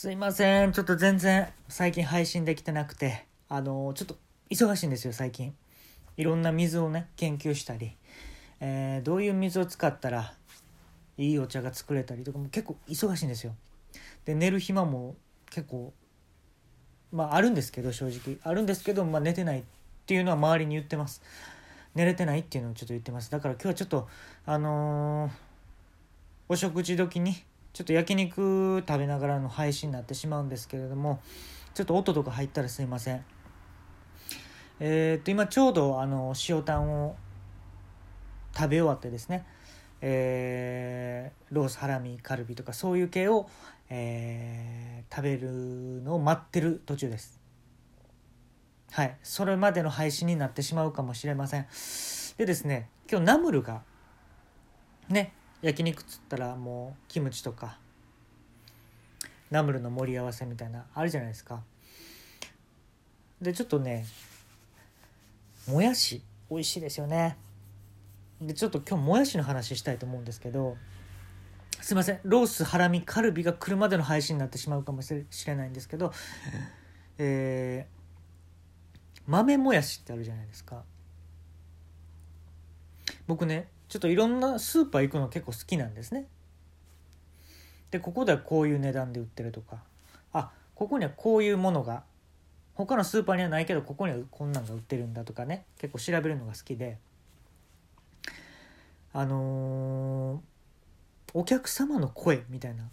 [0.00, 0.72] すいません。
[0.72, 4.16] ちょっと全然最近配信できてなくてあのちょっと
[4.48, 5.54] 忙しいんですよ最近。
[6.16, 7.98] いろんな水をね研究したり、
[8.60, 10.32] えー、どういう水を使ったら
[11.18, 13.54] いいお茶が作れたりとかも結構忙しいんですよ。
[14.24, 15.16] で寝る暇も
[15.50, 15.92] 結構
[17.12, 18.38] まああるんですけど正直。
[18.42, 19.62] あるんですけど、まあ、寝てないっ
[20.06, 21.20] ていうのは周りに言ってます。
[21.94, 23.30] 寝れてないっていうのをちょっと言ってます。
[23.30, 24.08] だから今日はちょっと
[24.46, 25.32] あのー、
[26.48, 27.34] お食事時に
[27.72, 31.20] ちょっと焼肉食べながらの配信になってしまうんですけれども
[31.74, 33.24] ちょっと音とか入ったらすいません。
[34.80, 37.16] えー、っと今ちょうどあの塩タンを
[38.56, 39.46] 食べ終わってですね
[40.02, 43.48] えー、ロースハラミカルビとかそういう系を、
[43.90, 47.38] えー、食べるのを待ってる途中です。
[48.92, 49.16] はい。
[49.22, 51.66] それまでの配信になってしまうかもしれません。
[52.38, 53.82] でですね今日ナムルが
[55.08, 57.78] ね焼肉っつったらもうキムチとか
[59.50, 61.62] ナムルの盛り合わせみたいなあるじゃないですか。
[63.40, 64.06] でちょっとね
[65.66, 67.36] もやし美味しいですよね。
[68.40, 70.76] でちょっと今日もやしの話したいと思うんですけど
[71.82, 75.14] すいませんロースハラミカルビが来るまでの配信になってしまうかもし
[75.46, 76.12] れないんですけど、
[77.18, 80.84] えー、豆もやしってあるじゃないですか。
[83.26, 86.26] 僕ねちょっといろんなスーパー行くの結構好きなんですね。
[87.90, 89.82] でここではこういう値段で売ってるとか。
[90.32, 92.04] あここにはこういうものが
[92.74, 95.66] 他のスーパーにはないけどここにはこんなんが売ってるんだとかね。
[95.78, 96.98] 結構調べるのが好きで。
[99.12, 100.40] あのー、
[101.34, 102.84] お客様の声みたいな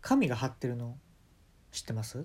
[0.00, 0.96] 紙が貼ってるの
[1.72, 2.24] 知ってます？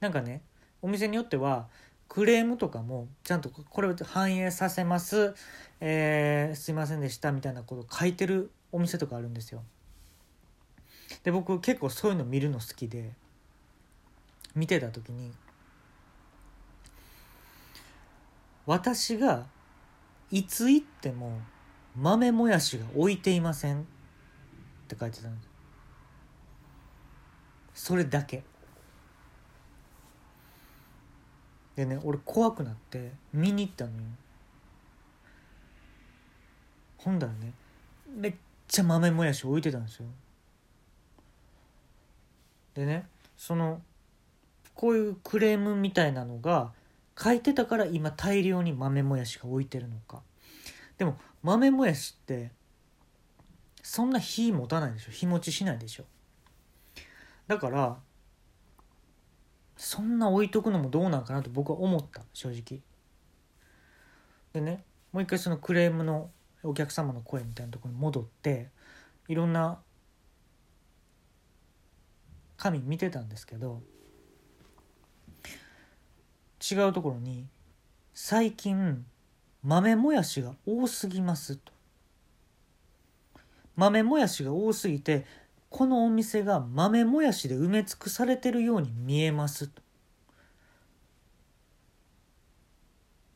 [0.00, 0.42] なんかね
[0.82, 1.68] お店によっては
[2.08, 5.34] クレームとかもちゃんとこれを反映させます、
[5.80, 9.62] えー、すいませんでしたみたいなこと書いてるお店とかあるんですよ。
[11.22, 13.12] で僕結構そういうの見るの好きで
[14.54, 15.32] 見てた時に
[18.66, 19.46] 私が
[20.30, 21.40] いつ行っても
[21.96, 23.84] 豆もやしが置いていませんっ
[24.88, 25.48] て書いてたんです。
[27.74, 28.42] それだけ。
[31.76, 33.96] でね俺怖くなって見に行ったのよ。
[36.98, 37.52] ほんだらね
[38.16, 38.34] めっ
[38.66, 40.06] ちゃ豆もやし置いてたんですよ。
[42.74, 43.80] でねその
[44.74, 46.72] こういうクレームみたいなのが
[47.18, 50.22] 書いてたから今大量に豆もやしが置いてるのか。
[50.98, 52.50] でも豆もやしって
[53.82, 55.12] そんな火持たないでしょ。
[55.12, 56.04] 日持ちしないでしょ。
[57.46, 57.96] だから
[59.76, 62.80] そんな置いとくのもどうなんかなと僕は思った正直
[64.52, 66.30] でねもう一回そのクレームの
[66.62, 68.70] お客様の声みたいなところに戻って
[69.28, 69.78] いろんな
[72.56, 73.82] 紙見てたんですけど
[76.70, 77.46] 違うところに
[78.14, 79.04] 「最近
[79.62, 81.72] 豆もやしが多すぎます」と。
[83.76, 85.26] 豆もやしが多すぎて
[85.76, 89.72] このお店が豆もやしで埋め尽くされてるように見えます。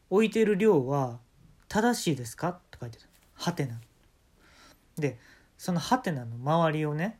[0.09, 1.19] 置いてる量は
[1.67, 2.51] 正しいですか？
[2.51, 3.07] って書いてた。
[3.35, 3.81] はてな。
[4.97, 5.19] で
[5.57, 7.19] そのハテナの周りをね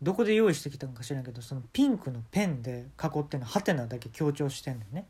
[0.00, 5.06] どこで用意してきたのか知らんけどそのピンクのペンで囲ってんのハテナだけ強調してんのよね。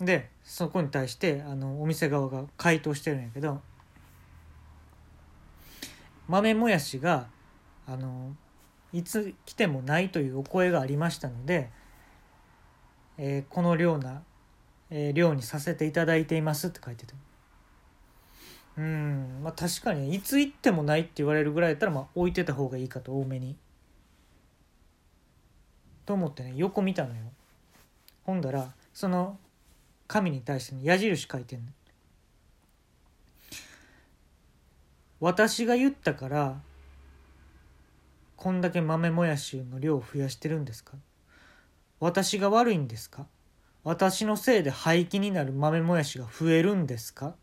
[0.00, 3.60] でそこに対してあのお店側が回答してるんやけど
[6.28, 7.28] 豆もやしが
[7.86, 8.34] あの
[8.92, 11.70] いつ来てもないというお声がありましたので、
[13.18, 14.22] えー、この量な、
[14.90, 17.14] えー、量にさせていただいていますって書いてた
[18.78, 23.56] うんまあ確かにいつ行ってもないって言われるぐらいやったらまあ置いてた方がいいかと多めに。
[26.04, 27.20] と思ってね横見たのよ。
[28.24, 29.38] ほんだらその
[30.08, 31.66] 神に対しての矢印書いてんの。
[35.22, 36.60] 私が言ったから
[38.34, 40.94] こんだけ豆もやしの量を増やしてるんですか？
[42.00, 43.28] 私が悪いんですか？
[43.84, 47.36] 私のせいで廃棄になる豆もやしが増えるんですか？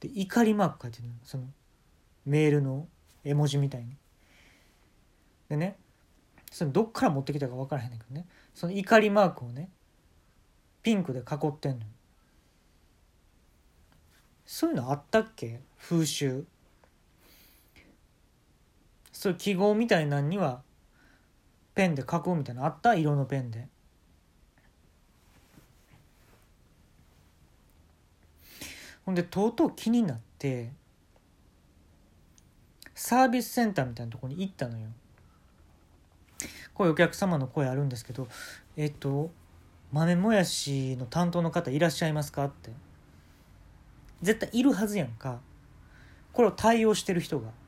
[0.00, 1.14] で怒りマーク書いてるの。
[1.22, 1.44] その
[2.26, 2.88] メールの
[3.22, 3.96] 絵文字みたいに。
[5.48, 5.76] でね
[6.50, 8.26] そのどっから持ってきたか分からへんねんけどね。
[8.52, 9.68] その怒りマークをね
[10.82, 11.86] ピンクで囲ってんの。
[14.44, 15.60] そういうのあったっけ？
[15.78, 16.44] 風習。
[19.20, 20.62] そういう記号みたいなんには
[21.74, 22.94] ペンで書くみたいなあった？
[22.94, 23.68] 色のペンで。
[29.04, 30.72] ほんでとうとう気になって
[32.94, 34.86] サービスセンターみたいなとこに行ったのよ。
[36.72, 38.26] こういうお客様の声あるんですけど
[38.78, 39.30] えっと
[39.92, 42.46] 豆もやしの担当の方いらっしゃいますか？
[42.46, 42.70] って。
[44.22, 45.40] 絶対いるはずやんか。
[46.32, 47.59] これを対応してる人が。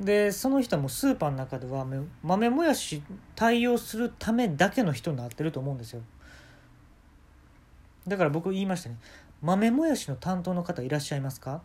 [0.00, 1.84] でその人もスーパーの中では
[2.22, 3.02] 豆もやし
[3.34, 6.02] 対応するためだけの人になってると思うんですよ。
[8.06, 8.96] だから僕言いましたね。
[9.42, 11.62] 豆もやしの担当の方いらっしゃいますか？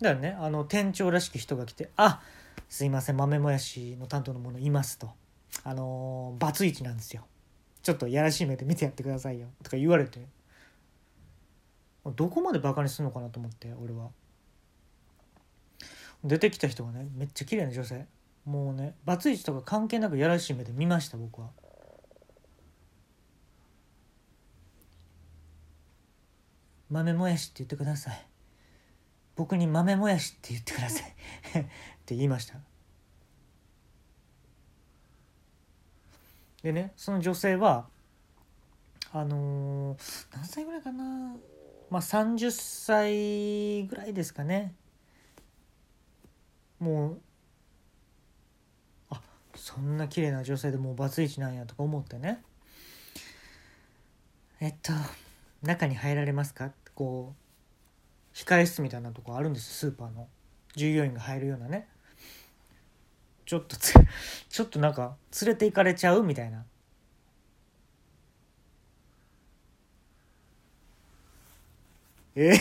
[0.00, 0.36] だからね。
[0.40, 2.20] あの店長らしき人が来て「あ
[2.68, 3.16] すいません。
[3.16, 5.12] 豆もやしの担当の者います」と
[5.62, 7.24] 「あのバツイチなんですよ。
[7.82, 10.26] ちょっとやらしい目で見てやってくださいよ」とか言われて。
[12.16, 14.10] どこまでバカにするのかなと思って俺は。
[16.24, 18.06] 出てきた人がねめっちゃ綺麗な女性。
[18.44, 21.50] もうねバツイチとか関係なくやらしい目で見ました僕は。
[26.90, 28.26] 豆もやしって言ってください。
[29.34, 31.10] 僕に豆もやしって言ってください。
[31.60, 31.64] っ
[32.04, 32.56] て言いました。
[36.62, 37.88] でねその女性は
[39.12, 41.36] あのー、何歳ぐらいかな。
[41.90, 44.74] まあ30歳ぐらいですかね。
[46.82, 47.20] もう
[49.10, 49.22] あ
[49.54, 52.42] そんな綺麗な女性でもうバツイチなんやとか思ってね。
[54.58, 54.92] えっと
[55.62, 56.66] 中に入られますか？
[56.66, 57.34] ってこ
[58.34, 60.28] う控え室みたいなとこあるんですスーパーの。
[60.74, 61.86] 従業員が入るようなね。
[63.46, 63.94] ちょっとつ
[64.50, 66.64] ちょっとなんか連れて行かれちゃうみたいな。
[72.34, 72.60] えっ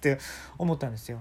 [0.00, 0.18] て
[0.56, 1.20] 思ったんですよ。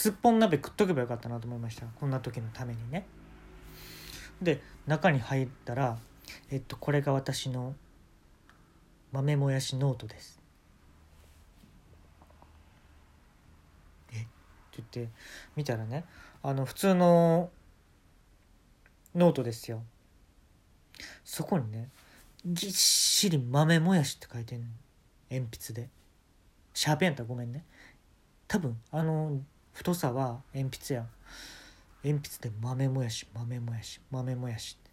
[0.00, 1.84] すっぽん鍋食っとけばよかったなと思いました。
[1.84, 3.04] こんな時のためにね。
[4.40, 5.98] で中に入ったら
[6.50, 7.74] えっとこれが私の
[9.12, 10.40] 豆もやしノートです。
[14.14, 14.20] え？
[14.20, 14.28] って
[14.94, 15.12] 言って
[15.54, 16.06] 見たらね
[16.42, 17.50] あの普通の
[19.14, 19.82] ノートですよ。
[21.26, 21.90] そこにね
[22.46, 24.66] ぎっしり豆もやしって書いてんの。
[25.30, 25.90] 鉛筆で。
[26.72, 27.66] シャーペンやったらごめんね。
[28.48, 29.38] 多分あの
[29.72, 31.08] 太さは鉛筆やん。
[32.02, 34.90] 鉛筆で豆もやし豆もやし豆もやしって。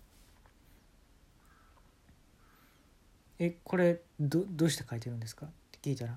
[3.39, 5.45] えこれどどうして書いてるんですか？
[5.45, 6.15] って聞いたら。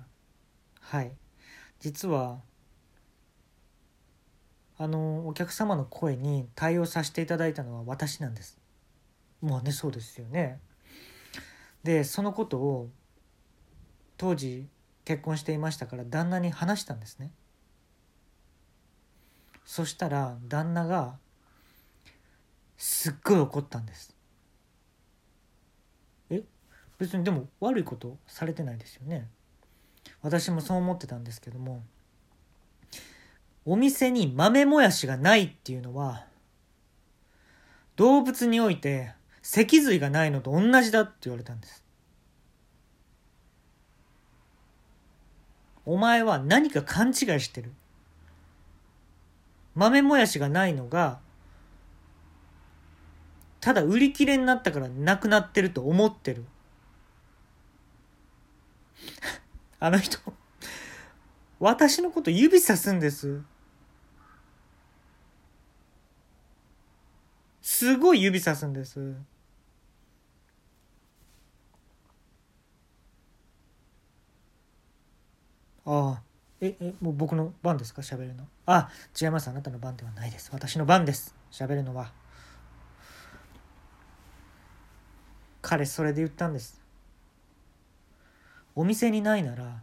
[0.79, 1.11] はい。
[1.79, 2.39] 実は
[4.77, 8.57] あのお客様の声に対応させていただいたのは私なんです。
[9.41, 10.59] まあねそうですよね。
[11.83, 12.89] でそのことを
[14.17, 14.67] 当時
[15.03, 17.31] 結婚していましたから旦那に話したんですね。
[19.71, 21.15] そしたら旦那が
[22.77, 24.13] すっごい怒ったんです。
[26.29, 26.43] え？
[26.99, 29.29] 別にでも悪いことされてないですよね。
[30.21, 31.81] 私もそう思ってたんですけども
[33.63, 36.25] お店に豆もやしがないっていうのは
[37.95, 41.81] 動物において脊髄がないのと同じだって言われたんです。
[45.85, 47.71] お前は何か勘違いしてる。
[49.75, 51.19] 豆もやしがないのが
[53.61, 56.45] ただ売り切れになったからなくなってると思ってる。
[59.79, 60.19] あの人
[61.59, 63.41] 私のこと指さすんです。
[67.61, 69.15] すごい指さすんです。
[75.85, 76.30] ああ。
[76.61, 78.03] ええもう僕の番ですか？
[78.03, 78.47] 喋るの。
[78.67, 78.89] あ
[79.19, 79.47] 違います。
[79.49, 80.51] あなたの番ではないです。
[80.53, 81.35] 私の番です。
[81.51, 82.11] 喋るのは。
[85.63, 86.79] 彼それで言ったんです。
[88.75, 89.81] お店にないなら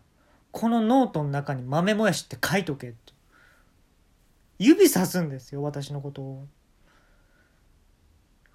[0.53, 3.13] このノートの中に豆もやしって書いとけって。
[4.61, 6.47] 指さすんですよ私のことを。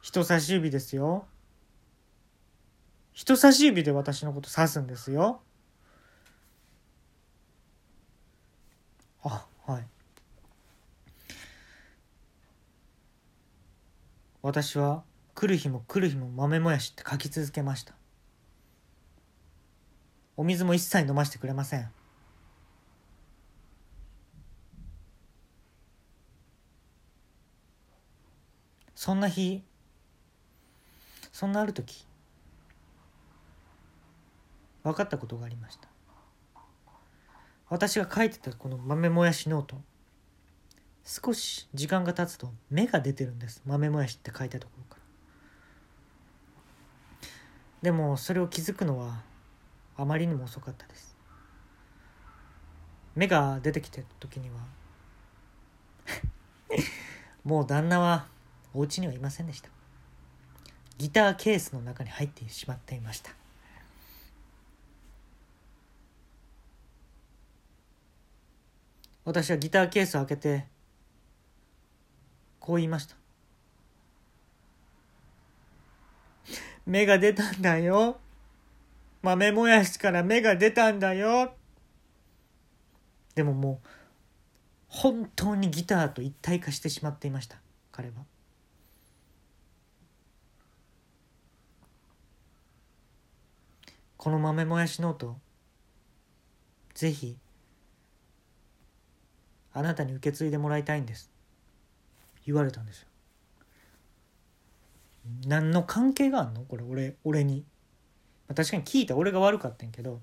[0.01, 1.25] 人差し指ですよ。
[3.13, 5.41] 人差し指で私のこと指すんですよ。
[9.23, 9.83] あはい。
[14.41, 15.03] 私は
[15.35, 17.93] 来る日も来る日も豆もやしって書き続けました。
[20.35, 21.89] お水も一切飲ませてくれません。
[28.95, 29.61] そんな日
[31.33, 32.05] そんなある時
[34.83, 35.87] 分かったことがありました。
[37.73, 39.77] 私が書いてたこの豆もやしノート。
[41.03, 43.63] 少し時間が経つと芽が出てるんです。
[43.65, 44.97] 豆もやしって書いたところか
[47.21, 47.27] ら。
[47.81, 49.23] でもそれを気づくのは
[49.97, 51.17] あまりにも遅かったです。
[53.15, 54.57] 目が出てきて時には
[57.43, 58.27] もう旦那は
[58.75, 59.69] お家にはいませんでした。
[60.99, 63.31] ギターケースの中に入ってしまっていました。
[69.25, 70.65] 私はギターケースを開けて
[72.59, 73.15] こう言いました。
[76.85, 78.19] 芽が出たんだよ。
[79.21, 81.53] 豆もやしから芽が出たんだよ。
[83.35, 83.87] でももう
[84.87, 87.57] 本当にギターと一体化してしまっていました。
[87.91, 88.15] 彼は。
[94.17, 95.37] この豆もやしノート
[96.93, 97.37] ぜひ
[99.73, 101.31] あなたに受け継いでもらいたいんです。
[102.45, 103.07] 言われたんですよ。
[105.47, 106.61] 何の関係があんの？
[106.61, 107.65] これ俺俺に、
[108.47, 109.15] まあ、確かに聞いた。
[109.15, 110.19] 俺が悪かったんけど。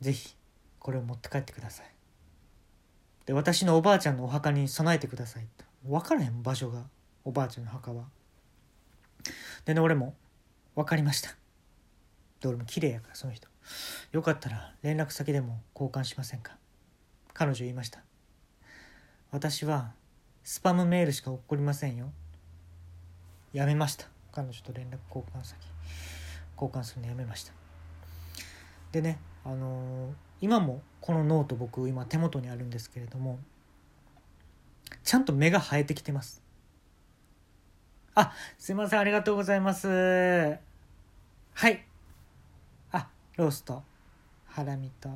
[0.00, 0.34] ぜひ
[0.78, 1.86] これを持って帰ってください。
[3.26, 5.42] で私のおばあちゃんのお墓に備えてください。
[5.42, 6.84] って分からへん場所が
[7.24, 8.04] おばあちゃんの墓は。
[9.66, 10.14] でね俺も
[10.74, 11.36] 分かりました。
[12.40, 13.48] で俺も綺麗やからその人。
[14.12, 16.56] よかったら連絡先でも交換しませんか？
[17.40, 18.00] 彼女言いました。
[19.30, 19.92] 私は
[20.44, 22.12] スパムメールしか送りませんよ。
[23.54, 24.08] やめました。
[24.30, 25.56] 彼女と連絡交換先。
[26.60, 27.54] 交換するのやめました。
[28.92, 33.38] でねあのー、今もこのノート僕今手元にあるんですけれども
[35.02, 36.42] ちゃんと芽が生えてきてます。
[38.16, 39.00] あすいません。
[39.00, 39.88] ありがとうございます。
[39.88, 40.58] は
[41.70, 41.86] い。
[42.92, 43.82] あロースト。
[44.44, 45.08] ハラミと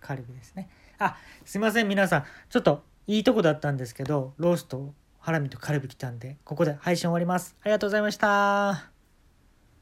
[0.00, 0.68] カルビですね。
[1.00, 2.24] あすいません皆さん。
[2.50, 7.56] ちょっといいとこだったんですけどローストハラミとカルビ来たんでここで配信終わります。
[7.62, 8.89] ありがとうございました。